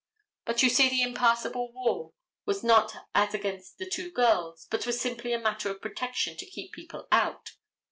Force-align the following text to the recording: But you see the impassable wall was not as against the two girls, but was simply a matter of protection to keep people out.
But 0.45 0.63
you 0.63 0.69
see 0.71 0.89
the 0.89 1.03
impassable 1.03 1.71
wall 1.71 2.15
was 2.43 2.63
not 2.63 3.05
as 3.13 3.35
against 3.35 3.77
the 3.77 3.87
two 3.87 4.09
girls, 4.09 4.65
but 4.71 4.87
was 4.87 4.99
simply 4.99 5.31
a 5.31 5.37
matter 5.37 5.69
of 5.69 5.79
protection 5.79 6.35
to 6.37 6.49
keep 6.49 6.71
people 6.73 7.07
out. 7.11 7.51